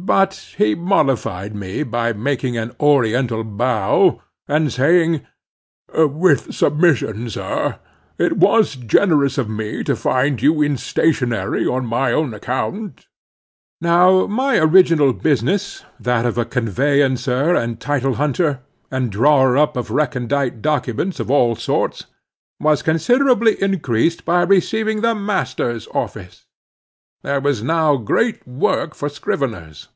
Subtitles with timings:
[0.00, 7.78] But he mollified me by making an oriental bow, and saying—"With submission, sir,
[8.16, 13.06] it was generous of me to find you in stationery on my own account."
[13.82, 18.60] Now my original business—that of a conveyancer and title hunter,
[18.92, 25.86] and drawer up of recondite documents of all sorts—was considerably increased by receiving the master's
[25.92, 26.44] office.
[27.22, 29.88] There was now great work for scriveners.